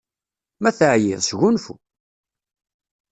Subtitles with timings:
[0.61, 1.75] Ma teɛyiḍ, sgunfu!